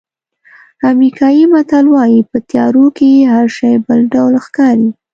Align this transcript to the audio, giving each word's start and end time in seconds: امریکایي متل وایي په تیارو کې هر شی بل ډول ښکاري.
امریکایي 0.91 1.43
متل 1.53 1.85
وایي 1.93 2.19
په 2.31 2.37
تیارو 2.49 2.85
کې 2.97 3.27
هر 3.33 3.47
شی 3.57 3.73
بل 3.85 3.99
ډول 4.13 4.33
ښکاري. 4.45 4.89